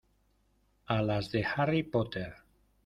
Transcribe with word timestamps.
a 0.87 1.03
las 1.03 1.29
de 1.29 1.45
Harry 1.45 1.83
Potter. 1.83 2.33